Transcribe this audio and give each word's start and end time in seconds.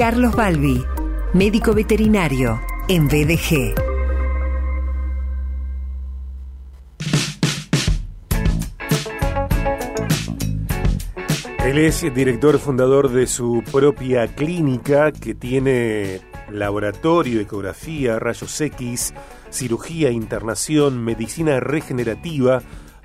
Carlos 0.00 0.34
Balbi, 0.34 0.82
médico 1.34 1.74
veterinario 1.74 2.58
en 2.88 3.06
BDG. 3.06 3.74
Él 11.66 11.76
es 11.76 12.00
director 12.14 12.58
fundador 12.58 13.10
de 13.10 13.26
su 13.26 13.62
propia 13.70 14.26
clínica 14.28 15.12
que 15.12 15.34
tiene 15.34 16.22
laboratorio, 16.50 17.38
ecografía, 17.38 18.18
rayos 18.18 18.58
X, 18.58 19.12
cirugía, 19.50 20.10
internación, 20.10 21.04
medicina 21.04 21.60
regenerativa, 21.60 22.62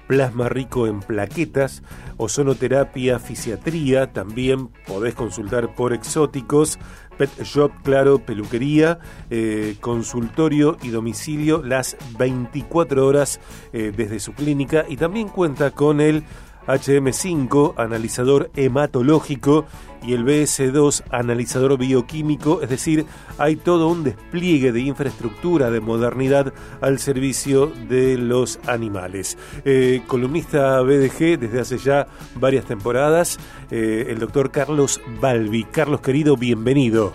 plasma 0.07 0.49
rico 0.49 0.87
en 0.87 0.99
plaquetas, 0.99 1.83
ozonoterapia, 2.17 3.19
fisiatría, 3.19 4.11
también 4.13 4.69
podés 4.87 5.15
consultar 5.15 5.73
por 5.75 5.93
exóticos, 5.93 6.79
pet 7.17 7.29
shop, 7.43 7.71
claro, 7.83 8.19
peluquería, 8.19 8.99
eh, 9.29 9.75
consultorio 9.81 10.77
y 10.83 10.89
domicilio 10.89 11.63
las 11.63 11.97
24 12.17 13.05
horas 13.05 13.39
eh, 13.73 13.91
desde 13.95 14.19
su 14.19 14.33
clínica. 14.33 14.85
Y 14.87 14.97
también 14.97 15.29
cuenta 15.29 15.71
con 15.71 16.01
el 16.01 16.23
HM5, 16.67 17.73
analizador 17.77 18.49
hematológico, 18.55 19.65
y 20.05 20.13
el 20.13 20.25
BS2, 20.25 21.03
analizador 21.09 21.77
bioquímico, 21.77 22.61
es 22.61 22.69
decir, 22.69 23.05
hay 23.37 23.55
todo 23.55 23.87
un 23.87 24.03
despliegue 24.03 24.71
de 24.71 24.81
infraestructura, 24.81 25.71
de 25.71 25.79
modernidad 25.79 26.53
al 26.81 26.99
servicio 26.99 27.71
de 27.89 28.17
los 28.17 28.59
animales. 28.67 29.37
Eh, 29.65 30.01
columnista 30.07 30.81
BDG 30.81 31.39
desde 31.39 31.59
hace 31.59 31.77
ya 31.77 32.07
varias 32.35 32.65
temporadas, 32.65 33.39
eh, 33.71 34.07
el 34.09 34.19
doctor 34.19 34.51
Carlos 34.51 35.01
Balbi. 35.19 35.63
Carlos 35.65 36.01
querido, 36.01 36.37
bienvenido. 36.37 37.13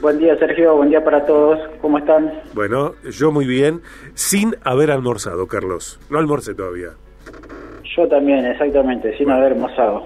Buen 0.00 0.18
día 0.20 0.38
Sergio, 0.38 0.76
buen 0.76 0.90
día 0.90 1.02
para 1.02 1.26
todos, 1.26 1.58
¿cómo 1.80 1.98
están? 1.98 2.32
Bueno, 2.54 2.94
yo 3.10 3.32
muy 3.32 3.46
bien, 3.46 3.82
sin 4.14 4.54
haber 4.62 4.92
almorzado, 4.92 5.48
Carlos. 5.48 5.98
No 6.08 6.18
almorcé 6.18 6.54
todavía. 6.54 6.90
Yo 7.98 8.06
también, 8.06 8.46
exactamente, 8.46 9.18
sin 9.18 9.28
haber 9.28 9.54
almorzado. 9.54 10.04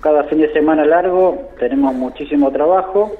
Cada 0.00 0.24
fin 0.24 0.40
de 0.40 0.52
semana 0.52 0.84
largo 0.84 1.50
tenemos 1.56 1.94
muchísimo 1.94 2.50
trabajo. 2.50 3.12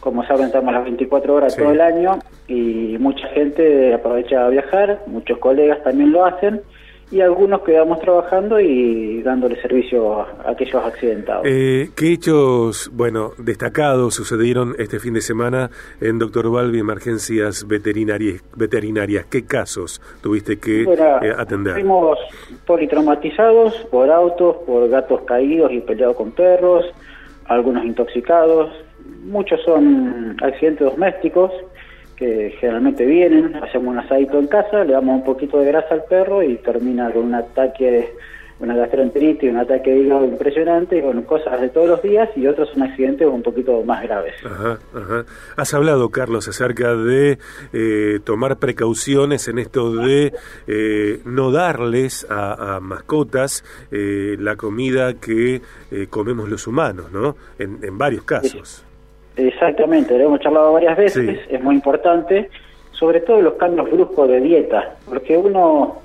Como 0.00 0.24
saben, 0.24 0.46
estamos 0.46 0.72
las 0.72 0.84
24 0.84 1.34
horas 1.34 1.54
todo 1.54 1.70
el 1.70 1.82
año 1.82 2.18
y 2.48 2.96
mucha 2.98 3.28
gente 3.28 3.92
aprovecha 3.92 4.46
a 4.46 4.48
viajar, 4.48 5.02
muchos 5.06 5.36
colegas 5.36 5.82
también 5.82 6.10
lo 6.10 6.24
hacen 6.24 6.62
y 7.10 7.20
algunos 7.20 7.62
quedamos 7.62 8.00
trabajando 8.00 8.60
y 8.60 9.22
dándole 9.22 9.60
servicio 9.60 10.20
a 10.22 10.50
aquellos 10.50 10.84
accidentados. 10.84 11.44
Eh, 11.44 11.90
¿Qué 11.96 12.12
hechos, 12.12 12.90
bueno, 12.92 13.32
destacados 13.38 14.14
sucedieron 14.14 14.74
este 14.78 15.00
fin 15.00 15.14
de 15.14 15.20
semana 15.20 15.70
en 16.00 16.18
Doctor 16.18 16.50
Balbi 16.50 16.78
Emergencias 16.78 17.66
Veterinarias? 17.66 18.42
veterinarias? 18.56 19.26
¿Qué 19.26 19.44
casos 19.44 20.00
tuviste 20.22 20.58
que 20.58 20.82
eh, 20.82 21.34
atender? 21.36 21.74
Fuimos 21.74 22.18
politraumatizados 22.66 23.74
por 23.90 24.10
autos, 24.10 24.56
por 24.66 24.88
gatos 24.88 25.22
caídos 25.22 25.72
y 25.72 25.80
peleados 25.80 26.16
con 26.16 26.30
perros, 26.30 26.84
algunos 27.46 27.84
intoxicados, 27.84 28.70
muchos 29.24 29.60
son 29.62 30.36
accidentes 30.42 30.86
domésticos 30.86 31.50
que 32.20 32.54
generalmente 32.60 33.06
vienen, 33.06 33.56
hacemos 33.56 33.88
un 33.88 33.98
asadito 33.98 34.38
en 34.38 34.46
casa, 34.46 34.84
le 34.84 34.92
damos 34.92 35.16
un 35.16 35.24
poquito 35.24 35.58
de 35.58 35.64
grasa 35.64 35.94
al 35.94 36.04
perro 36.04 36.42
y 36.42 36.58
termina 36.58 37.10
con 37.10 37.24
un 37.24 37.34
ataque, 37.34 38.12
una 38.58 38.76
gastroenteritis, 38.76 39.50
un 39.50 39.56
ataque 39.56 39.90
de 39.90 40.00
hígado 40.00 40.26
impresionante, 40.26 41.00
con 41.00 41.22
cosas 41.22 41.58
de 41.62 41.70
todos 41.70 41.88
los 41.88 42.02
días 42.02 42.28
y 42.36 42.46
otros 42.46 42.68
son 42.74 42.82
accidentes 42.82 43.26
un 43.26 43.42
poquito 43.42 43.82
más 43.84 44.02
graves. 44.02 44.34
Ajá, 44.44 44.78
ajá. 44.94 45.24
Has 45.56 45.72
hablado, 45.72 46.10
Carlos, 46.10 46.46
acerca 46.46 46.94
de 46.94 47.38
eh, 47.72 48.20
tomar 48.22 48.58
precauciones 48.58 49.48
en 49.48 49.58
esto 49.58 49.90
de 49.94 50.34
eh, 50.66 51.22
no 51.24 51.50
darles 51.50 52.26
a, 52.28 52.80
mascotas 52.82 53.64
eh, 53.90 54.36
la 54.38 54.56
comida 54.56 55.14
que 55.14 55.62
comemos 56.10 56.50
los 56.50 56.66
humanos, 56.66 57.10
¿no? 57.12 57.34
En, 57.58 57.78
en 57.82 57.96
varios 57.96 58.24
casos. 58.24 58.84
Exactamente, 59.46 60.18
lo 60.18 60.24
hemos 60.24 60.40
charlado 60.40 60.72
varias 60.72 60.96
veces, 60.96 61.40
es 61.48 61.62
muy 61.62 61.74
importante, 61.74 62.50
sobre 62.92 63.20
todo 63.20 63.40
los 63.40 63.54
cambios 63.54 63.90
bruscos 63.90 64.28
de 64.28 64.40
dieta, 64.40 64.96
porque 65.08 65.36
uno 65.36 66.02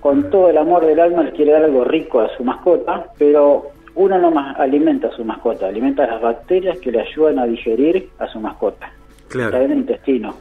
con 0.00 0.30
todo 0.30 0.50
el 0.50 0.58
amor 0.58 0.84
del 0.84 1.00
alma 1.00 1.22
le 1.22 1.32
quiere 1.32 1.52
dar 1.52 1.64
algo 1.64 1.84
rico 1.84 2.20
a 2.20 2.28
su 2.36 2.44
mascota, 2.44 3.06
pero 3.18 3.70
uno 3.94 4.18
no 4.18 4.30
más 4.30 4.58
alimenta 4.58 5.08
a 5.08 5.12
su 5.12 5.24
mascota, 5.24 5.68
alimenta 5.68 6.06
las 6.06 6.20
bacterias 6.20 6.78
que 6.78 6.92
le 6.92 7.00
ayudan 7.00 7.38
a 7.38 7.46
digerir 7.46 8.08
a 8.18 8.26
su 8.26 8.40
mascota. 8.40 8.92
Claro. 9.28 9.58
en 9.58 9.70
el 9.70 9.78
intestino. 9.78 10.34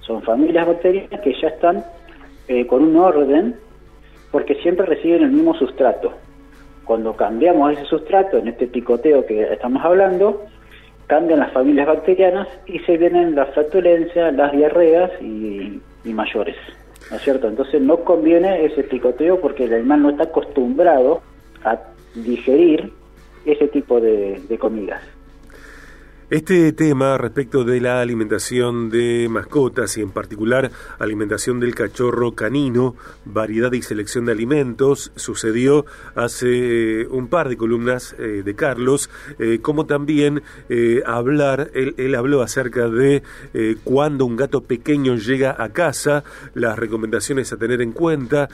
Son 0.00 0.20
familias 0.22 0.66
bacterianas 0.66 1.20
que 1.20 1.32
ya 1.40 1.46
están 1.46 1.84
eh, 2.48 2.66
con 2.66 2.82
un 2.82 2.96
orden 2.96 3.54
porque 4.32 4.56
siempre 4.56 4.84
reciben 4.84 5.22
el 5.22 5.30
mismo 5.30 5.54
sustrato. 5.54 6.12
Cuando 6.84 7.14
cambiamos 7.14 7.72
ese 7.72 7.84
sustrato, 7.84 8.38
en 8.38 8.48
este 8.48 8.66
picoteo 8.66 9.24
que 9.24 9.44
estamos 9.44 9.84
hablando, 9.84 10.44
cambian 11.12 11.40
las 11.40 11.52
familias 11.52 11.86
bacterianas 11.88 12.48
y 12.64 12.78
se 12.78 12.96
vienen 12.96 13.34
las 13.34 13.52
flatulencias, 13.52 14.34
las 14.34 14.50
diarreas 14.50 15.10
y, 15.20 15.78
mayores. 16.04 16.56
¿No 17.10 17.18
es 17.18 17.22
cierto? 17.22 17.48
Entonces 17.48 17.82
no 17.82 17.98
conviene 17.98 18.64
ese 18.64 18.82
picoteo 18.84 19.38
porque 19.38 19.64
el 19.64 19.74
animal 19.74 20.02
no 20.04 20.10
está 20.10 20.22
acostumbrado 20.22 21.20
a 21.64 21.78
digerir 22.14 22.90
ese 23.44 23.68
tipo 23.68 24.00
de 24.00 24.56
comidas. 24.58 25.02
Este 26.32 26.72
tema 26.72 27.18
respecto 27.18 27.62
de 27.62 27.78
la 27.78 28.00
alimentación 28.00 28.88
de 28.88 29.28
mascotas 29.30 29.98
y 29.98 30.00
en 30.00 30.12
particular 30.12 30.70
alimentación 30.98 31.60
del 31.60 31.74
cachorro 31.74 32.32
canino, 32.32 32.96
variedad 33.26 33.70
y 33.74 33.82
selección 33.82 34.24
de 34.24 34.32
alimentos, 34.32 35.12
sucedió 35.14 35.84
hace 36.14 37.02
eh, 37.02 37.06
un 37.10 37.28
par 37.28 37.50
de 37.50 37.58
columnas 37.58 38.16
eh, 38.18 38.40
de 38.42 38.54
Carlos, 38.54 39.10
eh, 39.38 39.58
como 39.60 39.84
también 39.84 40.42
hablar, 41.04 41.70
él, 41.74 41.94
él, 41.98 42.14
habló 42.14 42.40
acerca 42.40 42.88
de 42.88 43.22
cuando 43.84 44.24
un 44.24 44.36
gato 44.36 44.62
pequeño 44.62 45.16
llega 45.16 45.54
a 45.62 45.68
casa, 45.68 46.24
las 46.54 46.78
recomendaciones 46.78 47.52
a 47.52 47.58
tener 47.58 47.82
en 47.82 47.92
cuenta, 47.92 48.48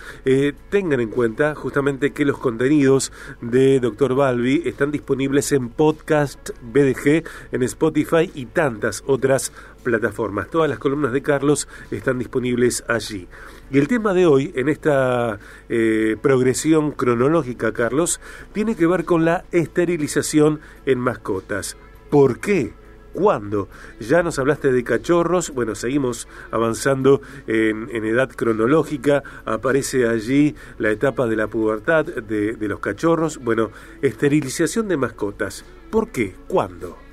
tengan 0.69 0.99
en 0.99 1.11
cuenta 1.11 1.55
justamente 1.55 2.11
que 2.11 2.25
los 2.25 2.39
contenidos 2.39 3.13
de 3.41 3.79
Dr. 3.79 4.17
Balbi 4.17 4.63
están 4.65 4.91
disponibles 4.91 5.53
en 5.53 5.69
podcast 5.69 6.51
BDG 6.61 7.23
en 7.53 7.68
Spotify 7.69 8.31
y 8.35 8.47
tantas 8.47 9.03
otras 9.07 9.53
plataformas. 9.83 10.51
Todas 10.51 10.69
las 10.69 10.79
columnas 10.79 11.13
de 11.13 11.23
Carlos 11.23 11.69
están 11.91 12.19
disponibles 12.19 12.85
allí. 12.89 13.29
Y 13.71 13.79
el 13.79 13.89
tema 13.89 14.15
de 14.15 14.27
hoy, 14.27 14.53
en 14.57 14.69
esta 14.69 15.39
eh, 15.69 16.17
progresión 16.21 16.93
cronológica, 16.93 17.73
Carlos, 17.73 18.21
tiene 18.53 18.77
que 18.77 18.87
ver 18.87 19.05
con 19.05 19.25
la 19.25 19.45
esterilización 19.53 20.61
en 20.87 20.99
mascotas. 20.99 21.77
¿Por 22.11 22.41
qué? 22.41 22.73
¿Cuándo? 23.13 23.69
Ya 24.01 24.23
nos 24.23 24.39
hablaste 24.39 24.71
de 24.71 24.85
cachorros, 24.85 25.51
bueno, 25.51 25.75
seguimos 25.75 26.29
avanzando 26.51 27.21
en, 27.47 27.89
edad 28.05 28.31
cronológica, 28.31 29.23
aparece 29.45 30.07
allí 30.07 30.55
la 30.79 30.91
etapa 30.91 31.27
de 31.27 31.37
la 31.37 31.49
pubertad 31.49 32.05
de, 32.05 32.53
de 32.53 32.69
los 32.69 32.81
cachorros, 32.81 33.39
bueno, 33.39 33.71
esterilización 34.03 34.89
de 34.89 34.99
mascotas. 34.99 35.65
¿Por 35.91 36.11
qué? 36.11 36.35
¿Cuándo? 36.47 37.08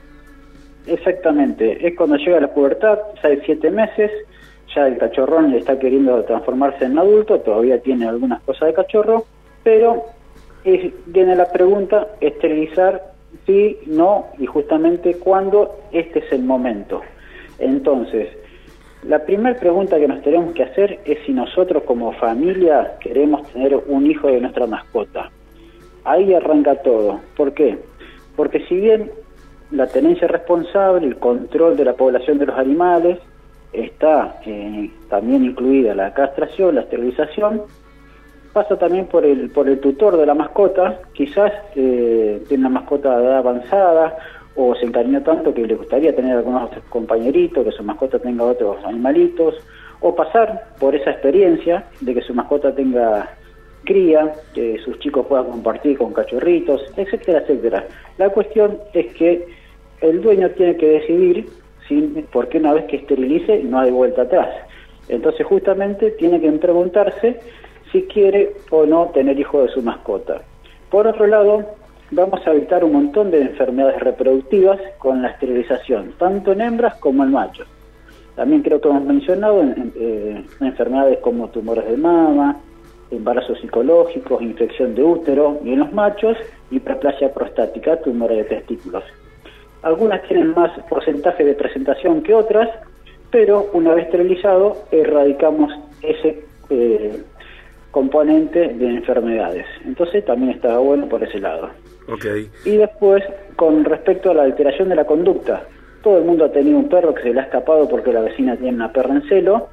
Exactamente, 0.87 1.87
es 1.87 1.95
cuando 1.95 2.15
llega 2.17 2.39
la 2.39 2.53
pubertad, 2.53 2.99
ya 3.23 3.29
siete 3.43 3.71
meses, 3.71 4.11
ya 4.75 4.87
el 4.87 4.97
cachorrón 4.97 5.51
le 5.51 5.59
está 5.59 5.79
queriendo 5.79 6.23
transformarse 6.25 6.85
en 6.85 6.99
adulto, 6.99 7.39
todavía 7.39 7.79
tiene 7.79 8.07
algunas 8.07 8.41
cosas 8.43 8.67
de 8.67 8.73
cachorro, 8.75 9.25
pero 9.63 10.05
viene 11.07 11.35
la 11.35 11.51
pregunta, 11.51 12.07
esterilizar 12.21 13.13
sí, 13.45 13.77
no, 13.87 14.27
y 14.37 14.45
justamente 14.45 15.15
cuándo, 15.15 15.75
este 15.91 16.19
es 16.19 16.31
el 16.31 16.43
momento. 16.43 17.01
Entonces, 17.59 18.29
la 19.03 19.19
primera 19.19 19.59
pregunta 19.59 19.99
que 19.99 20.07
nos 20.07 20.21
tenemos 20.23 20.53
que 20.53 20.63
hacer 20.63 20.99
es 21.05 21.19
si 21.25 21.33
nosotros 21.33 21.83
como 21.83 22.13
familia 22.13 22.93
queremos 22.99 23.47
tener 23.51 23.75
un 23.87 24.09
hijo 24.09 24.27
de 24.27 24.41
nuestra 24.41 24.65
mascota. 24.65 25.31
Ahí 26.03 26.33
arranca 26.33 26.75
todo. 26.81 27.19
¿Por 27.37 27.53
qué? 27.53 27.77
Porque 28.35 28.65
si 28.67 28.75
bien 28.75 29.11
la 29.71 29.87
tenencia 29.87 30.27
responsable, 30.27 31.07
el 31.07 31.17
control 31.17 31.75
de 31.77 31.85
la 31.85 31.93
población 31.93 32.37
de 32.37 32.45
los 32.45 32.57
animales, 32.57 33.19
está 33.73 34.39
eh, 34.45 34.89
también 35.09 35.43
incluida 35.43 35.93
la 35.95 36.13
castración, 36.13 36.75
la 36.75 36.81
esterilización, 36.81 37.63
pasa 38.53 38.77
también 38.77 39.07
por 39.07 39.25
el, 39.25 39.49
por 39.49 39.67
el 39.67 39.79
tutor 39.79 40.17
de 40.17 40.25
la 40.25 40.33
mascota, 40.33 40.99
quizás 41.13 41.51
eh, 41.75 42.41
tiene 42.47 42.67
una 42.67 42.79
mascota 42.79 43.17
de 43.17 43.25
edad 43.25 43.37
avanzada 43.39 44.17
o 44.55 44.73
se 44.75 44.85
encariñó 44.85 45.21
tanto 45.21 45.53
que 45.53 45.67
le 45.67 45.75
gustaría 45.75 46.15
tener 46.15 46.37
algunos 46.37 46.69
compañeritos, 46.89 47.65
que 47.65 47.71
su 47.71 47.83
mascota 47.83 48.19
tenga 48.19 48.45
otros 48.45 48.77
animalitos, 48.85 49.55
o 49.99 50.15
pasar 50.15 50.69
por 50.79 50.95
esa 50.95 51.11
experiencia 51.11 51.85
de 51.99 52.13
que 52.13 52.21
su 52.21 52.33
mascota 52.33 52.73
tenga 52.73 53.29
cría, 53.85 54.33
que 54.53 54.77
sus 54.79 54.99
chicos 54.99 55.25
puedan 55.27 55.45
compartir 55.45 55.97
con 55.97 56.13
cachorritos, 56.13 56.81
etcétera, 56.97 57.39
etcétera. 57.39 57.87
La 58.17 58.29
cuestión 58.29 58.77
es 58.93 59.13
que 59.13 59.47
el 60.01 60.21
dueño 60.21 60.49
tiene 60.51 60.75
que 60.75 60.87
decidir 60.87 61.47
si, 61.87 62.25
porque 62.31 62.57
una 62.57 62.73
vez 62.73 62.85
que 62.85 62.97
esterilice 62.97 63.63
no 63.63 63.79
hay 63.79 63.91
vuelta 63.91 64.23
atrás. 64.23 64.49
Entonces 65.07 65.45
justamente 65.45 66.11
tiene 66.11 66.41
que 66.41 66.51
preguntarse 66.53 67.39
si 67.91 68.03
quiere 68.03 68.53
o 68.71 68.85
no 68.85 69.07
tener 69.13 69.39
hijo 69.39 69.61
de 69.61 69.69
su 69.69 69.81
mascota. 69.81 70.41
Por 70.89 71.07
otro 71.07 71.27
lado, 71.27 71.65
vamos 72.11 72.45
a 72.45 72.51
evitar 72.51 72.83
un 72.83 72.93
montón 72.93 73.31
de 73.31 73.41
enfermedades 73.41 73.99
reproductivas 73.99 74.79
con 74.97 75.21
la 75.21 75.29
esterilización, 75.29 76.13
tanto 76.17 76.51
en 76.51 76.61
hembras 76.61 76.95
como 76.95 77.23
en 77.23 77.31
machos. 77.31 77.67
También 78.35 78.63
creo 78.63 78.81
que 78.81 78.89
hemos 78.89 79.03
mencionado 79.03 79.63
eh, 79.95 80.43
enfermedades 80.59 81.19
como 81.19 81.47
tumores 81.49 81.89
de 81.89 81.97
mama, 81.97 82.57
embarazos 83.15 83.59
psicológicos, 83.59 84.41
infección 84.41 84.95
de 84.95 85.03
útero 85.03 85.59
y 85.63 85.73
en 85.73 85.79
los 85.79 85.93
machos 85.93 86.37
hiperplasia 86.71 87.33
prostática, 87.33 87.97
tumores 88.01 88.37
de 88.37 88.55
testículos. 88.55 89.03
Algunas 89.81 90.23
tienen 90.23 90.53
más 90.53 90.71
porcentaje 90.89 91.43
de 91.43 91.53
presentación 91.53 92.23
que 92.23 92.33
otras, 92.33 92.69
pero 93.31 93.69
una 93.73 93.93
vez 93.93 94.05
esterilizado 94.05 94.77
erradicamos 94.91 95.71
ese 96.01 96.43
eh, 96.69 97.21
componente 97.91 98.69
de 98.73 98.87
enfermedades. 98.87 99.65
Entonces 99.85 100.25
también 100.25 100.51
está 100.51 100.77
bueno 100.79 101.07
por 101.07 101.23
ese 101.23 101.39
lado. 101.39 101.69
Okay. 102.07 102.49
Y 102.65 102.77
después, 102.77 103.23
con 103.55 103.83
respecto 103.85 104.31
a 104.31 104.33
la 104.33 104.43
alteración 104.43 104.89
de 104.89 104.95
la 104.95 105.05
conducta, 105.05 105.63
todo 106.03 106.17
el 106.17 106.25
mundo 106.25 106.45
ha 106.45 106.51
tenido 106.51 106.77
un 106.77 106.89
perro 106.89 107.13
que 107.13 107.23
se 107.23 107.33
le 107.33 107.39
ha 107.39 107.43
escapado 107.43 107.87
porque 107.89 108.13
la 108.13 108.21
vecina 108.21 108.55
tiene 108.57 108.75
una 108.75 108.91
perra 108.91 109.15
en 109.15 109.27
celo, 109.27 109.69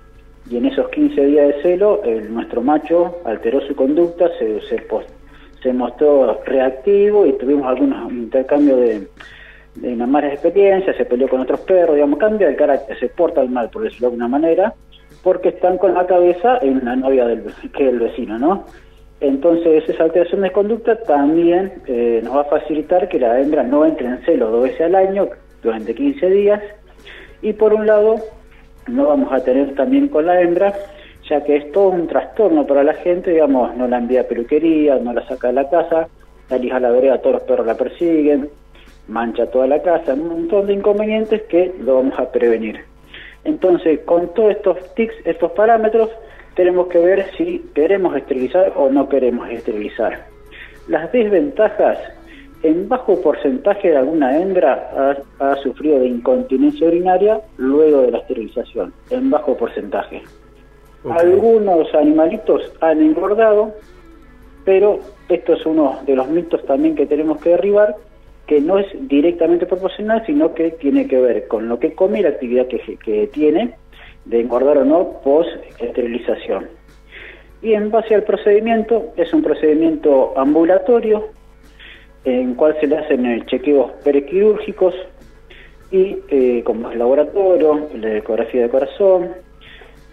y 0.51 0.57
en 0.57 0.67
esos 0.67 0.89
15 0.89 1.27
días 1.27 1.49
de 1.49 1.63
celo, 1.63 2.03
el, 2.05 2.33
nuestro 2.33 2.63
macho 2.63 3.19
alteró 3.25 3.61
su 3.67 3.75
conducta, 3.75 4.29
se, 4.39 4.61
se, 4.63 4.83
se 5.63 5.73
mostró 5.73 6.41
reactivo 6.45 7.27
y 7.27 7.33
tuvimos 7.35 7.67
algunos 7.67 8.11
intercambios 8.13 8.81
de, 8.81 9.09
de 9.77 9.93
una 9.93 10.07
malas 10.07 10.33
experiencias, 10.33 10.97
se 10.97 11.05
peleó 11.05 11.29
con 11.29 11.41
otros 11.41 11.61
perros, 11.61 11.95
digamos, 11.95 12.19
cambia 12.19 12.49
el 12.49 12.57
carácter, 12.57 12.99
se 12.99 13.09
porta 13.09 13.43
mal, 13.45 13.71
por 13.71 13.83
decirlo 13.83 14.09
de 14.09 14.15
alguna 14.15 14.29
manera, 14.29 14.75
porque 15.23 15.51
están 15.51 15.79
con 15.79 15.95
la 15.95 16.07
cabeza 16.07 16.59
en 16.59 16.85
la 16.85 16.97
novia 16.97 17.27
del, 17.27 17.43
que 17.75 17.85
es 17.85 17.93
el 17.93 18.01
vecino, 18.01 18.39
¿no? 18.39 18.65
Entonces 19.21 19.89
esa 19.89 20.03
alteración 20.03 20.43
de 20.43 20.51
conducta 20.51 20.97
también 21.05 21.75
eh, 21.87 22.21
nos 22.25 22.37
va 22.37 22.41
a 22.41 22.45
facilitar 22.45 23.09
que 23.09 23.21
la 23.21 23.41
hembra 23.41 23.63
no 23.63 23.87
entre 23.87 24.09
en 24.09 24.21
celo 24.25 24.51
dos 24.51 24.65
veces 24.65 24.81
al 24.81 24.97
año 24.97 25.29
durante 25.63 25.95
15 25.95 26.29
días 26.29 26.61
y 27.41 27.53
por 27.53 27.73
un 27.73 27.87
lado 27.87 28.17
no 28.89 29.09
vamos 29.09 29.33
a 29.33 29.43
tener 29.43 29.75
también 29.75 30.09
con 30.09 30.27
la 30.27 30.41
hembra 30.41 30.75
ya 31.29 31.43
que 31.45 31.57
es 31.57 31.73
todo 31.73 31.89
un 31.89 32.09
trastorno 32.09 32.67
para 32.67 32.83
la 32.83 32.95
gente, 32.95 33.31
digamos, 33.31 33.75
no 33.77 33.87
la 33.87 33.99
envía 33.99 34.23
a 34.23 34.25
peluquería, 34.25 34.97
no 34.97 35.13
la 35.13 35.27
saca 35.27 35.49
de 35.49 35.55
la 35.55 35.71
casa, 35.71 36.09
la 36.51 36.77
a 36.77 36.81
la 36.81 36.91
vereda, 36.91 37.19
todos 37.19 37.35
los 37.35 37.43
perros 37.45 37.67
la 37.67 37.77
persiguen, 37.77 38.51
mancha 39.09 39.47
toda 39.47 39.67
la 39.67 39.81
casa, 39.83 40.15
un 40.15 40.29
montón 40.29 40.67
de 40.67 40.75
inconvenientes 40.75 41.43
que 41.43 41.73
lo 41.81 41.97
vamos 41.97 42.19
a 42.19 42.31
prevenir. 42.31 42.81
Entonces, 43.45 44.01
con 44.01 44.35
todos 44.35 44.53
estos 44.53 44.95
tics, 44.95 45.15
estos 45.25 45.53
parámetros, 45.53 46.11
tenemos 46.55 46.89
que 46.89 46.99
ver 46.99 47.27
si 47.37 47.65
queremos 47.75 48.17
esterilizar 48.17 48.73
o 48.77 48.91
no 48.91 49.09
queremos 49.09 49.49
esterilizar. 49.51 50.27
Las 50.89 51.11
desventajas, 51.13 51.99
en 52.63 52.89
bajo 52.89 53.21
porcentaje 53.21 53.91
de 53.91 53.97
alguna 53.97 54.39
hembra 54.39 55.17
ha, 55.41 55.57
sufrido 55.57 55.99
de 55.99 56.07
incontinencia 56.07 56.87
urinaria 56.87 57.41
luego 57.57 58.03
de 58.03 58.13
la 58.13 58.19
esterilización, 58.19 58.93
en 59.11 59.31
bajo 59.31 59.57
porcentaje. 59.57 60.23
Algunos 61.11 61.93
animalitos 61.95 62.73
han 62.81 63.01
engordado, 63.01 63.73
pero 64.65 65.01
esto 65.29 65.55
es 65.55 65.67
uno 65.67 65.99
de 66.07 66.15
los 66.15 66.29
mitos 66.29 66.65
también 66.65 66.95
que 66.95 67.07
tenemos 67.07 67.41
que 67.41 67.51
derribar, 67.51 67.97
que 68.47 68.61
no 68.61 68.79
es 68.79 68.87
directamente 69.09 69.67
proporcional, 69.67 70.25
sino 70.27 70.55
que 70.55 70.71
tiene 70.73 71.09
que 71.09 71.21
ver 71.21 71.49
con 71.49 71.69
lo 71.69 71.81
que 71.81 71.95
come 71.95 72.21
y 72.21 72.23
la 72.23 72.29
actividad 72.29 72.67
que, 72.67 73.29
tiene, 73.33 73.75
de 74.25 74.41
engordar 74.41 74.79
o 74.79 74.85
no, 74.85 75.21
post-esterilización. 75.25 76.69
Y 77.63 77.75
en 77.75 77.91
base 77.91 78.15
al 78.15 78.23
procedimiento, 78.23 79.13
es 79.17 79.33
un 79.33 79.43
procedimiento 79.43 80.35
ambulatorio, 80.37 81.31
en 82.25 82.55
cual 82.55 82.77
se 82.81 82.87
le 82.87 82.99
hacen 82.99 83.27
eh, 83.27 83.43
chequeos 83.47 83.91
prequirúrgicos 84.05 84.95
y 85.91 86.19
eh, 86.29 86.63
como 86.65 86.91
es 86.91 86.97
laboratorio, 86.97 87.89
la 87.95 88.17
ecografía 88.17 88.63
de 88.63 88.69
corazón, 88.69 89.31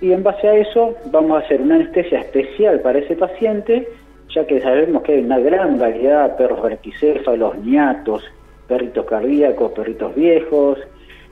y 0.01 0.11
en 0.11 0.23
base 0.23 0.47
a 0.47 0.55
eso 0.55 0.95
vamos 1.05 1.41
a 1.41 1.45
hacer 1.45 1.61
una 1.61 1.75
anestesia 1.75 2.19
especial 2.19 2.81
para 2.81 2.99
ese 2.99 3.15
paciente 3.15 3.87
ya 4.33 4.45
que 4.45 4.61
sabemos 4.61 5.03
que 5.03 5.13
hay 5.13 5.19
una 5.23 5.39
gran 5.39 5.79
variedad 5.79 6.29
de 6.29 6.35
perros 6.37 6.61
verticéfalos, 6.61 7.57
niatos, 7.59 8.23
perritos 8.67 9.05
cardíacos, 9.05 9.71
perritos 9.71 10.15
viejos, 10.15 10.79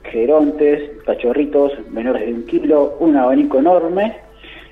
gerontes, 0.04 0.90
cachorritos 1.04 1.72
menores 1.90 2.26
de 2.26 2.32
un 2.32 2.46
kilo, 2.46 2.96
un 2.98 3.16
abanico 3.16 3.58
enorme. 3.58 4.16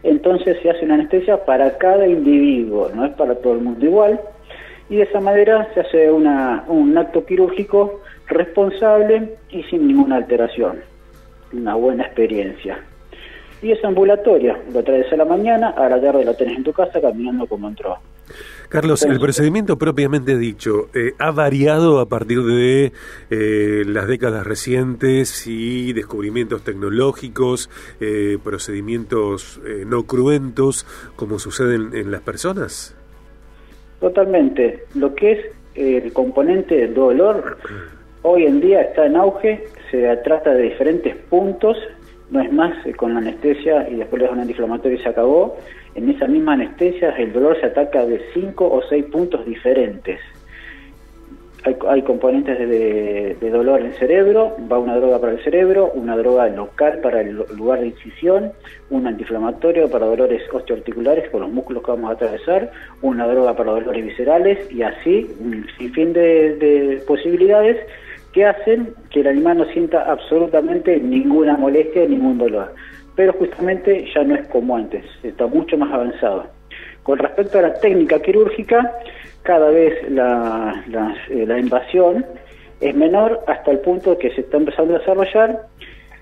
Entonces 0.02 0.58
se 0.62 0.70
hace 0.70 0.84
una 0.84 0.94
anestesia 0.94 1.44
para 1.44 1.78
cada 1.78 2.06
individuo, 2.06 2.90
no 2.94 3.06
es 3.06 3.12
para 3.14 3.34
todo 3.36 3.54
el 3.54 3.60
mundo 3.60 3.84
igual. 3.84 4.20
Y 4.88 4.96
de 4.96 5.02
esa 5.02 5.20
manera 5.20 5.68
se 5.74 5.80
hace 5.80 6.10
una, 6.10 6.64
un 6.68 6.96
acto 6.96 7.24
quirúrgico 7.24 8.00
responsable 8.26 9.36
y 9.50 9.62
sin 9.64 9.88
ninguna 9.88 10.16
alteración. 10.16 10.80
Una 11.52 11.74
buena 11.74 12.04
experiencia. 12.04 12.78
Y 13.62 13.72
es 13.72 13.82
ambulatoria, 13.84 14.58
lo 14.72 14.82
traes 14.82 15.10
a 15.12 15.16
la 15.16 15.24
mañana, 15.24 15.70
a 15.70 15.88
la 15.88 16.00
tarde 16.00 16.24
lo 16.24 16.34
tenés 16.34 16.58
en 16.58 16.64
tu 16.64 16.72
casa 16.72 17.00
caminando 17.00 17.46
como 17.46 17.68
entró. 17.68 17.98
Carlos, 18.68 19.02
el 19.02 19.20
procedimiento 19.20 19.78
propiamente 19.78 20.36
dicho 20.36 20.88
eh, 20.92 21.14
ha 21.18 21.30
variado 21.30 22.00
a 22.00 22.08
partir 22.08 22.42
de 22.42 22.92
eh, 23.30 23.84
las 23.86 24.08
décadas 24.08 24.44
recientes 24.44 25.46
y 25.46 25.92
descubrimientos 25.92 26.62
tecnológicos, 26.62 27.70
eh, 28.00 28.38
procedimientos 28.42 29.60
no 29.86 30.02
cruentos, 30.04 30.84
como 31.14 31.38
suceden 31.38 31.90
en 31.94 32.10
las 32.10 32.22
personas. 32.22 32.95
Totalmente. 34.00 34.84
Lo 34.94 35.14
que 35.14 35.32
es 35.32 35.46
el 35.74 36.12
componente 36.12 36.76
del 36.76 36.94
dolor 36.94 37.58
hoy 38.22 38.44
en 38.44 38.60
día 38.60 38.82
está 38.82 39.06
en 39.06 39.16
auge, 39.16 39.64
se 39.90 40.16
trata 40.18 40.52
de 40.54 40.62
diferentes 40.62 41.14
puntos 41.28 41.76
no 42.30 42.40
es 42.40 42.52
más 42.52 42.74
con 42.96 43.14
la 43.14 43.20
anestesia 43.20 43.88
y 43.88 43.96
después 43.96 44.20
le 44.20 44.26
das 44.26 44.34
un 44.34 44.40
antiinflamatorio 44.40 44.98
y 44.98 45.02
se 45.02 45.08
acabó. 45.08 45.56
En 45.94 46.10
esa 46.10 46.26
misma 46.26 46.54
anestesia 46.54 47.10
el 47.10 47.32
dolor 47.32 47.58
se 47.60 47.66
ataca 47.66 48.04
de 48.04 48.20
5 48.34 48.64
o 48.64 48.82
6 48.88 49.04
puntos 49.06 49.46
diferentes. 49.46 50.20
Hay, 51.88 52.02
componentes 52.02 52.58
de, 52.58 53.50
dolor 53.50 53.80
en 53.80 53.86
el 53.86 53.94
cerebro, 53.94 54.56
va 54.70 54.78
una 54.78 54.94
droga 54.96 55.20
para 55.20 55.32
el 55.32 55.42
cerebro, 55.42 55.90
una 55.94 56.16
droga 56.16 56.46
local 56.46 57.00
para 57.02 57.22
el 57.22 57.34
lugar 57.56 57.80
de 57.80 57.88
incisión, 57.88 58.52
un 58.88 59.04
antiinflamatorio 59.04 59.90
para 59.90 60.06
dolores 60.06 60.42
osteoarticulares 60.52 61.28
por 61.30 61.40
los 61.40 61.50
músculos 61.50 61.82
que 61.82 61.90
vamos 61.90 62.10
a 62.10 62.14
atravesar, 62.14 62.70
una 63.02 63.26
droga 63.26 63.56
para 63.56 63.72
dolores 63.72 64.04
viscerales 64.04 64.70
y 64.70 64.82
así 64.82 65.28
un 65.40 65.66
sinfín 65.76 66.12
de 66.12 67.02
posibilidades 67.04 67.78
que 68.32 68.44
hacen 68.44 68.94
que 69.10 69.20
el 69.20 69.26
animal 69.26 69.58
no 69.58 69.64
sienta 69.64 70.04
absolutamente 70.12 71.00
ninguna 71.00 71.56
molestia, 71.56 72.06
ningún 72.06 72.38
dolor. 72.38 72.74
Pero 73.16 73.32
justamente 73.32 74.06
ya 74.14 74.22
no 74.22 74.36
es 74.36 74.46
como 74.48 74.76
antes, 74.76 75.04
está 75.22 75.46
mucho 75.46 75.76
más 75.78 75.90
avanzado. 75.92 76.46
Con 77.02 77.18
respecto 77.18 77.58
a 77.58 77.62
la 77.62 77.74
técnica 77.74 78.20
quirúrgica, 78.20 78.92
cada 79.46 79.70
vez 79.70 79.94
la, 80.10 80.84
eh, 81.30 81.46
invasión 81.58 82.26
es 82.80 82.94
menor 82.94 83.40
hasta 83.46 83.70
el 83.70 83.78
punto 83.78 84.18
que 84.18 84.30
se 84.34 84.42
está 84.42 84.56
empezando 84.58 84.96
a 84.96 84.98
desarrollar 84.98 85.62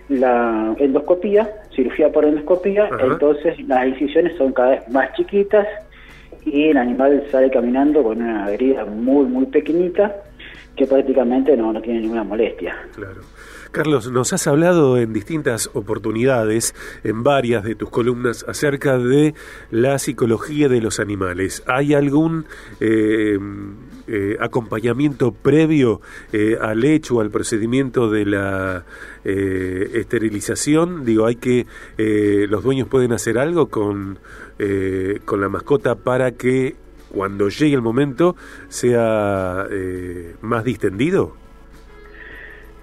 la 0.09 0.77
endoscopía, 0.79 1.51
cirugía 1.75 2.13
por 2.13 2.27
endoscopía, 2.27 2.91
entonces 3.01 3.59
las 3.67 3.87
incisiones 3.89 4.37
son 4.37 4.53
cada 4.53 4.71
vez 4.71 4.89
más 4.91 5.11
chiquitas 5.15 5.67
y 6.45 6.69
el 6.69 6.77
animal 6.77 7.25
sale 7.33 7.51
caminando 7.51 8.03
con 8.03 8.21
una 8.21 8.53
herida 8.53 8.85
muy, 8.85 9.25
muy 9.25 9.47
pequeñita 9.47 10.15
que 10.77 10.87
prácticamente 10.87 11.57
no, 11.57 11.73
no 11.73 11.81
tiene 11.81 12.01
ninguna 12.01 12.25
molestia. 12.25 12.77
Claro. 12.95 13.21
Carlos, 13.75 14.09
nos 14.09 14.33
has 14.33 14.47
hablado 14.47 14.99
en 14.99 15.13
distintas 15.13 15.69
oportunidades, 15.75 16.77
en 17.03 17.25
varias 17.25 17.65
de 17.65 17.75
tus 17.75 17.91
columnas, 17.91 18.45
acerca 18.47 18.99
de 18.99 19.35
la 19.73 19.99
psicología 19.99 20.69
de 20.69 20.81
los 20.81 21.01
animales. 21.01 21.65
¿Hay 21.67 21.93
algún 21.93 22.47
eh, 22.79 23.37
eh, 24.07 24.37
acompañamiento 24.39 25.33
previo 25.33 26.01
eh, 26.33 26.57
al 26.61 26.85
hecho, 26.85 27.21
al 27.21 27.31
procedimiento 27.31 28.09
de 28.09 28.27
la 28.27 28.85
esterilización? 29.25 31.05
Digo, 31.05 31.27
¿hay 31.27 31.35
que 31.35 31.67
los 32.49 32.63
dueños 32.63 32.87
pueden 32.87 33.13
hacer 33.13 33.39
algo 33.39 33.71
con, 33.71 34.21
con 35.25 35.41
la 35.41 35.49
mascota 35.49 35.97
para 35.97 36.31
que 36.31 36.77
cuando 37.15 37.49
llegue 37.49 37.75
el 37.75 37.83
momento 37.83 38.35
sea 38.69 39.67
eh, 39.71 40.35
más 40.41 40.65
distendido? 40.65 41.33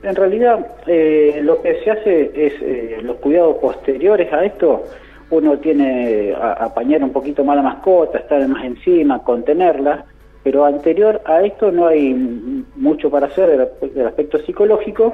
En 0.04 0.16
realidad, 0.16 0.66
eh, 0.88 1.42
lo 1.44 1.62
que 1.62 1.76
se 1.84 1.92
hace 1.92 2.32
es 2.34 2.54
eh, 2.62 3.00
los 3.04 3.18
cuidados 3.18 3.58
posteriores 3.58 4.32
a 4.34 4.44
esto. 4.44 4.84
Uno 5.30 5.60
tiene 5.60 6.34
a, 6.34 6.54
apañar 6.54 7.04
un 7.04 7.12
poquito 7.12 7.44
más 7.44 7.56
la 7.56 7.62
mascota, 7.62 8.18
estar 8.18 8.46
más 8.48 8.66
encima, 8.66 9.24
contenerla, 9.24 10.06
pero 10.44 10.66
anterior 10.66 11.22
a 11.26 11.44
esto 11.44 11.72
no 11.72 11.88
hay 11.88 12.66
mucho 12.76 13.12
para 13.12 13.28
hacer 13.28 13.70
del, 13.80 14.08
aspecto 14.08 14.40
psicológico, 14.40 15.14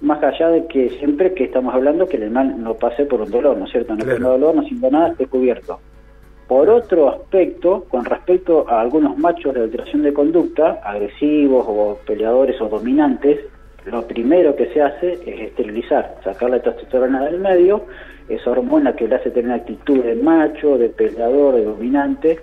más 0.00 0.22
allá 0.22 0.48
de 0.48 0.66
que 0.66 0.90
siempre 0.98 1.34
que 1.34 1.44
estamos 1.44 1.74
hablando 1.74 2.08
que 2.08 2.16
el 2.16 2.24
animal 2.24 2.62
no 2.62 2.74
pase 2.74 3.04
por 3.04 3.20
un 3.20 3.30
dolor, 3.30 3.58
¿no 3.58 3.66
es 3.66 3.72
cierto? 3.72 3.94
No 3.94 4.04
tenga 4.04 4.28
dolor, 4.28 4.54
no 4.54 4.62
sienta 4.62 4.88
nada, 4.88 5.08
esté 5.08 5.26
cubierto. 5.26 5.78
Por 6.48 6.70
otro 6.70 7.08
aspecto, 7.08 7.84
con 7.88 8.04
respecto 8.04 8.66
a 8.68 8.80
algunos 8.80 9.18
machos 9.18 9.52
de 9.54 9.62
alteración 9.62 10.02
de 10.02 10.12
conducta, 10.12 10.80
agresivos 10.84 11.66
o 11.68 11.98
peleadores 12.06 12.60
o 12.60 12.68
dominantes, 12.68 13.40
lo 13.84 14.06
primero 14.06 14.54
que 14.54 14.66
se 14.72 14.80
hace 14.80 15.14
es 15.26 15.40
esterilizar, 15.40 16.16
sacar 16.22 16.50
la 16.50 16.60
testosterona 16.60 17.24
del 17.24 17.40
medio, 17.40 17.82
esa 18.28 18.50
hormona 18.50 18.94
que 18.94 19.08
le 19.08 19.16
hace 19.16 19.30
tener 19.30 19.52
actitud 19.52 20.04
de 20.04 20.14
macho, 20.14 20.78
de 20.78 20.88
peleador, 20.88 21.54
de 21.56 21.64
dominante, 21.64 22.38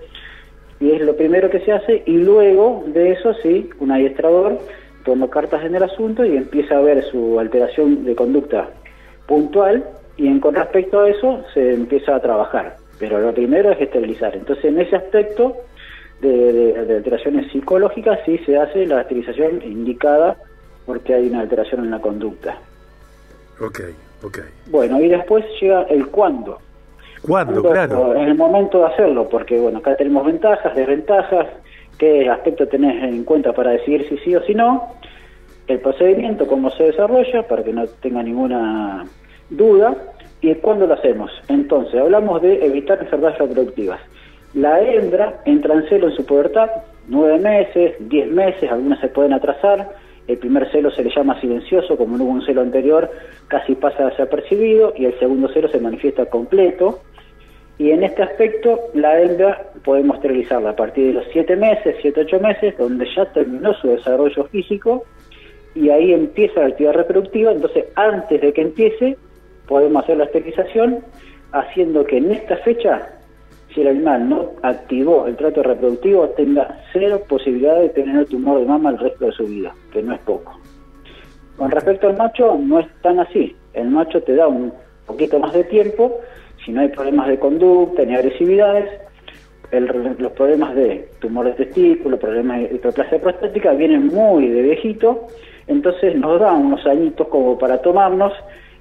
y 0.81 0.91
es 0.91 1.01
lo 1.01 1.15
primero 1.15 1.49
que 1.49 1.61
se 1.61 1.71
hace, 1.71 2.03
y 2.05 2.17
luego 2.17 2.83
de 2.87 3.11
eso 3.11 3.33
sí, 3.35 3.69
un 3.79 3.91
adiestrador 3.91 4.59
toma 5.05 5.29
cartas 5.29 5.63
en 5.63 5.75
el 5.75 5.83
asunto 5.83 6.25
y 6.25 6.35
empieza 6.35 6.77
a 6.77 6.81
ver 6.81 7.03
su 7.05 7.39
alteración 7.39 8.03
de 8.03 8.15
conducta 8.15 8.69
puntual, 9.27 9.85
y 10.17 10.39
con 10.39 10.55
respecto 10.55 10.99
a 10.99 11.09
eso 11.09 11.41
se 11.53 11.73
empieza 11.73 12.15
a 12.15 12.21
trabajar. 12.21 12.82
Pero 12.99 13.19
lo 13.19 13.33
primero 13.33 13.71
es 13.71 13.81
esterilizar. 13.81 14.35
Entonces, 14.35 14.65
en 14.65 14.79
ese 14.79 14.95
aspecto 14.95 15.57
de, 16.21 16.95
alteraciones 16.97 17.51
psicológicas 17.51 18.19
sí 18.25 18.37
se 18.45 18.57
hace 18.57 18.85
la 18.85 19.01
esterilización 19.01 19.61
indicada 19.63 20.37
porque 20.85 21.13
hay 21.13 21.27
una 21.29 21.41
alteración 21.41 21.83
en 21.85 21.91
la 21.91 21.99
conducta. 21.99 22.57
Ok, 23.59 23.81
ok. 24.23 24.39
Bueno, 24.67 25.01
y 25.01 25.09
después 25.09 25.45
llega 25.61 25.83
el 25.83 26.07
cuándo. 26.07 26.59
¿Cuándo? 27.21 27.61
Claro. 27.63 28.15
En 28.15 28.27
el 28.27 28.35
momento 28.35 28.79
de 28.79 28.87
hacerlo, 28.87 29.29
porque 29.29 29.57
bueno, 29.57 29.79
acá 29.79 29.95
tenemos 29.95 30.25
ventajas, 30.25 30.75
desventajas, 30.75 31.47
qué 31.97 32.29
aspecto 32.29 32.67
tenés 32.67 33.01
en 33.03 33.23
cuenta 33.23 33.53
para 33.53 33.71
decidir 33.71 34.07
si 34.09 34.17
sí 34.17 34.35
o 34.35 34.43
si 34.43 34.53
no, 34.53 34.95
el 35.67 35.79
procedimiento, 35.79 36.47
cómo 36.47 36.69
se 36.71 36.83
desarrolla, 36.83 37.47
para 37.47 37.63
que 37.63 37.71
no 37.71 37.87
tenga 37.87 38.21
ninguna 38.21 39.05
duda, 39.49 39.95
¿Y 40.43 40.53
cuándo 40.55 40.85
lo 40.85 40.93
hacemos? 40.93 41.31
Entonces, 41.47 41.95
hablamos 42.01 42.41
de 42.41 42.65
evitar 42.65 42.99
enfermedades 42.99 43.39
reproductivas. 43.39 44.01
La 44.53 44.81
hembra 44.81 45.41
entra 45.45 45.73
en 45.73 45.87
celo 45.87 46.09
en 46.09 46.15
su 46.17 46.25
pubertad, 46.25 46.69
nueve 47.07 47.39
meses, 47.39 47.95
diez 48.01 48.29
meses, 48.29 48.69
algunas 48.69 48.99
se 48.99 49.07
pueden 49.07 49.31
atrasar. 49.31 49.93
El 50.27 50.37
primer 50.37 50.69
celo 50.69 50.91
se 50.91 51.01
le 51.01 51.15
llama 51.15 51.39
silencioso, 51.39 51.95
como 51.95 52.17
no 52.17 52.25
hubo 52.25 52.33
un 52.33 52.45
celo 52.45 52.59
anterior, 52.59 53.09
casi 53.47 53.73
pasa 53.75 54.09
desapercibido, 54.09 54.93
y 54.97 55.05
el 55.05 55.17
segundo 55.17 55.47
celo 55.47 55.69
se 55.69 55.79
manifiesta 55.79 56.25
completo. 56.25 56.99
Y 57.77 57.91
en 57.91 58.03
este 58.03 58.23
aspecto, 58.23 58.81
la 58.93 59.21
hembra 59.21 59.67
podemos 59.85 60.17
esterilizarla 60.17 60.71
a 60.71 60.75
partir 60.75 61.07
de 61.07 61.13
los 61.13 61.25
siete 61.31 61.55
meses, 61.55 61.95
siete, 62.01 62.19
ocho 62.19 62.41
meses, 62.41 62.77
donde 62.77 63.07
ya 63.15 63.23
terminó 63.31 63.73
su 63.75 63.87
desarrollo 63.87 64.43
físico, 64.47 65.05
y 65.73 65.89
ahí 65.89 66.11
empieza 66.11 66.59
la 66.59 66.67
actividad 66.67 66.95
reproductiva. 66.95 67.53
Entonces, 67.53 67.85
antes 67.95 68.41
de 68.41 68.51
que 68.51 68.61
empiece, 68.61 69.17
podemos 69.67 70.03
hacer 70.03 70.17
la 70.17 70.25
esterilización 70.25 70.99
haciendo 71.51 72.05
que 72.05 72.17
en 72.17 72.31
esta 72.31 72.57
fecha, 72.57 73.09
si 73.73 73.81
el 73.81 73.87
animal 73.87 74.29
no 74.29 74.51
activó 74.61 75.27
el 75.27 75.35
trato 75.35 75.63
reproductivo, 75.63 76.29
tenga 76.29 76.81
cero 76.91 77.21
posibilidad 77.27 77.79
de 77.79 77.89
tener 77.89 78.25
tumor 78.25 78.59
de 78.59 78.65
mama 78.65 78.91
el 78.91 78.99
resto 78.99 79.25
de 79.25 79.31
su 79.31 79.45
vida, 79.45 79.73
que 79.91 80.01
no 80.01 80.13
es 80.13 80.19
poco. 80.21 80.59
Con 81.57 81.69
respecto 81.69 82.07
al 82.07 82.17
macho, 82.17 82.57
no 82.57 82.79
es 82.79 82.87
tan 83.01 83.19
así. 83.19 83.55
El 83.73 83.89
macho 83.89 84.21
te 84.23 84.35
da 84.35 84.47
un 84.47 84.73
poquito 85.05 85.39
más 85.39 85.53
de 85.53 85.63
tiempo, 85.65 86.19
si 86.65 86.71
no 86.71 86.81
hay 86.81 86.89
problemas 86.89 87.27
de 87.27 87.39
conducta 87.39 88.03
ni 88.03 88.15
agresividades, 88.15 88.89
los 89.71 90.31
problemas 90.33 90.75
de 90.75 91.09
tumor 91.19 91.45
de 91.45 91.53
testículo, 91.53 92.19
problemas 92.19 92.59
de 92.59 92.75
hiperplasia 92.75 93.19
prostática 93.19 93.73
vienen 93.73 94.07
muy 94.07 94.47
de 94.47 94.61
viejito, 94.61 95.27
entonces 95.67 96.15
nos 96.15 96.39
da 96.39 96.53
unos 96.53 96.85
añitos 96.85 97.27
como 97.27 97.57
para 97.57 97.81
tomarnos 97.81 98.33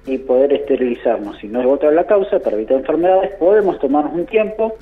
y 0.05 0.17
poder 0.17 0.53
esterilizarnos. 0.53 1.37
Si 1.37 1.47
no 1.47 1.61
es 1.61 1.65
otra 1.65 1.91
la 1.91 2.05
causa, 2.05 2.39
para 2.39 2.55
evitar 2.55 2.77
enfermedades, 2.77 3.31
podemos 3.35 3.79
tomarnos 3.79 4.13
un 4.13 4.25
tiempo. 4.25 4.75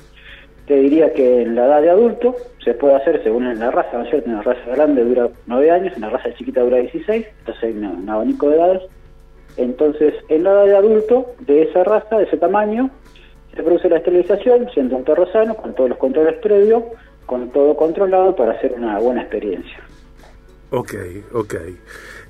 Te 0.66 0.76
diría 0.76 1.12
que 1.12 1.42
en 1.42 1.54
la 1.54 1.66
edad 1.66 1.82
de 1.82 1.90
adulto 1.90 2.36
se 2.64 2.74
puede 2.74 2.94
hacer 2.94 3.22
según 3.22 3.58
la 3.58 3.70
raza, 3.70 3.98
¿no 3.98 4.04
es 4.04 4.10
cierto? 4.10 4.28
En 4.28 4.36
la 4.36 4.42
raza 4.42 4.70
grande 4.70 5.04
dura 5.04 5.28
9 5.46 5.70
años, 5.70 5.94
en 5.94 6.02
la 6.02 6.10
raza 6.10 6.32
chiquita 6.34 6.62
dura 6.62 6.78
16, 6.78 7.26
entonces 7.40 7.64
hay 7.64 7.72
un, 7.72 8.08
abanico 8.08 8.48
de 8.48 8.56
edades. 8.56 8.82
Entonces, 9.56 10.14
en 10.28 10.44
la 10.44 10.52
edad 10.52 10.64
de 10.66 10.76
adulto, 10.76 11.34
de 11.40 11.62
esa 11.62 11.84
raza, 11.84 12.16
de 12.16 12.24
ese 12.24 12.38
tamaño, 12.38 12.90
se 13.54 13.62
produce 13.62 13.88
la 13.88 13.98
esterilización, 13.98 14.68
siendo 14.72 14.96
un 14.96 15.04
perro 15.04 15.30
sano, 15.30 15.54
con 15.56 15.74
todos 15.74 15.90
los 15.90 15.98
controles 15.98 16.38
previos, 16.38 16.84
con 17.26 17.50
todo 17.50 17.76
controlado 17.76 18.34
para 18.34 18.52
hacer 18.52 18.72
una 18.72 18.98
buena 18.98 19.22
experiencia. 19.22 19.78
Ok, 20.74 20.94
ok. 21.32 21.54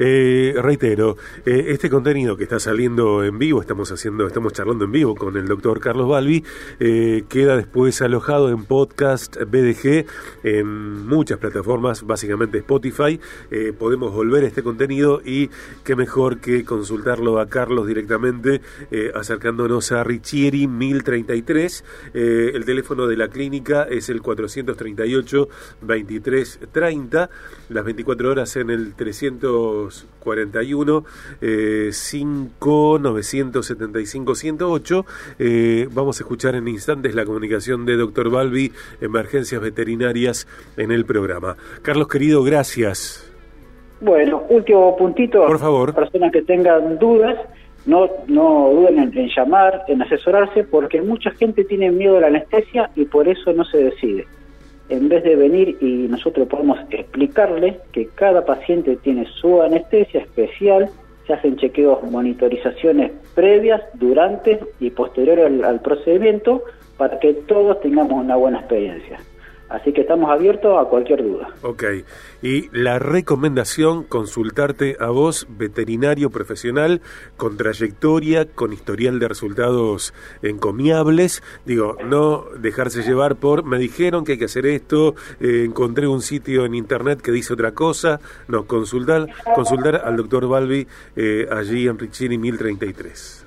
Eh, 0.00 0.54
reitero, 0.60 1.16
eh, 1.46 1.66
este 1.68 1.88
contenido 1.88 2.36
que 2.36 2.42
está 2.42 2.58
saliendo 2.58 3.22
en 3.22 3.38
vivo, 3.38 3.60
estamos 3.60 3.92
haciendo, 3.92 4.26
estamos 4.26 4.52
charlando 4.52 4.84
en 4.84 4.90
vivo 4.90 5.14
con 5.14 5.36
el 5.36 5.46
doctor 5.46 5.78
Carlos 5.78 6.08
Balbi, 6.08 6.42
eh, 6.80 7.22
queda 7.28 7.56
después 7.56 8.02
alojado 8.02 8.48
en 8.48 8.64
podcast 8.64 9.36
BDG 9.36 10.06
en 10.42 11.06
muchas 11.06 11.38
plataformas, 11.38 12.04
básicamente 12.04 12.58
Spotify. 12.58 13.20
podemos 13.78 14.12
volver 14.12 14.42
a 14.42 14.48
este 14.48 14.64
contenido 14.64 15.22
y 15.24 15.48
qué 15.84 15.94
mejor 15.94 16.38
que 16.38 16.64
consultarlo 16.64 17.38
a 17.38 17.48
Carlos 17.48 17.86
directamente, 17.86 18.60
acercándonos 19.14 19.92
a 19.92 20.02
Richieri 20.02 20.66
1033. 20.66 21.84
el 22.14 22.64
teléfono 22.64 23.06
de 23.06 23.16
la 23.16 23.28
clínica 23.28 23.84
es 23.84 24.08
el 24.08 24.20
438 24.20 25.48
2330, 25.82 27.30
las 27.68 27.84
24 27.84 28.30
horas 28.30 28.31
en 28.32 28.70
el 28.70 28.94
300 28.94 30.06
41 30.20 31.04
eh, 31.42 31.88
5 31.92 32.98
975 33.00 34.34
108. 34.34 35.04
Eh, 35.38 35.88
vamos 35.92 36.18
a 36.18 36.22
escuchar 36.22 36.54
en 36.54 36.66
instantes 36.66 37.14
la 37.14 37.26
comunicación 37.26 37.84
de 37.84 37.96
doctor 37.96 38.30
Balbi, 38.30 38.72
emergencias 39.00 39.60
veterinarias 39.60 40.46
en 40.78 40.92
el 40.92 41.04
programa. 41.04 41.56
Carlos 41.82 42.08
querido, 42.08 42.42
gracias. 42.42 43.30
Bueno, 44.00 44.44
último 44.48 44.96
puntito. 44.96 45.46
Por 45.46 45.58
favor. 45.58 45.94
Personas 45.94 46.32
que 46.32 46.42
tengan 46.42 46.98
dudas, 46.98 47.36
no, 47.84 48.08
no 48.28 48.70
duden 48.72 48.98
en, 48.98 49.28
llamar, 49.28 49.82
en 49.88 50.00
asesorarse, 50.00 50.64
porque 50.64 51.02
mucha 51.02 51.30
gente 51.32 51.64
tiene 51.64 51.90
miedo 51.90 52.16
a 52.16 52.20
la 52.22 52.28
anestesia 52.28 52.90
y 52.96 53.04
por 53.04 53.28
eso 53.28 53.52
no 53.52 53.64
se 53.64 53.78
decide 53.78 54.26
en 54.92 55.08
vez 55.08 55.24
de 55.24 55.36
venir 55.36 55.78
y 55.80 56.06
nosotros 56.08 56.46
podemos 56.48 56.78
explicarle 56.90 57.80
que 57.92 58.08
cada 58.14 58.44
paciente 58.44 58.96
tiene 58.96 59.26
su 59.40 59.62
anestesia 59.62 60.20
especial, 60.20 60.90
se 61.26 61.32
hacen 61.32 61.56
chequeos, 61.56 62.02
monitorizaciones 62.10 63.10
previas, 63.34 63.80
durante 63.94 64.60
y 64.80 64.90
posterior 64.90 65.40
al 65.40 65.80
procedimiento 65.80 66.62
para 66.98 67.18
que 67.18 67.32
todos 67.32 67.80
tengamos 67.80 68.12
una 68.22 68.36
buena 68.36 68.58
experiencia. 68.58 69.18
Así 69.72 69.90
que 69.94 70.02
estamos 70.02 70.30
abiertos 70.30 70.78
a 70.78 70.86
cualquier 70.86 71.22
duda. 71.22 71.48
Ok. 71.62 71.84
Y 72.42 72.68
la 72.76 72.98
recomendación, 72.98 74.02
consultarte 74.04 74.98
a 75.00 75.06
vos, 75.06 75.46
veterinario 75.48 76.28
profesional, 76.28 77.00
con 77.38 77.56
trayectoria, 77.56 78.44
con 78.44 78.74
historial 78.74 79.18
de 79.18 79.28
resultados 79.28 80.12
encomiables. 80.42 81.42
Digo, 81.64 81.96
no 82.04 82.44
dejarse 82.58 83.02
llevar 83.02 83.36
por, 83.36 83.64
me 83.64 83.78
dijeron 83.78 84.26
que 84.26 84.32
hay 84.32 84.38
que 84.38 84.44
hacer 84.44 84.66
esto, 84.66 85.14
eh, 85.40 85.64
encontré 85.64 86.06
un 86.06 86.20
sitio 86.20 86.66
en 86.66 86.74
internet 86.74 87.22
que 87.22 87.32
dice 87.32 87.54
otra 87.54 87.72
cosa. 87.72 88.20
No, 88.48 88.66
consultar, 88.66 89.26
consultar 89.54 90.02
al 90.04 90.18
doctor 90.18 90.48
Balbi 90.48 90.86
eh, 91.16 91.48
allí 91.50 91.88
en 91.88 91.98
Richini 91.98 92.36
1033. 92.36 93.41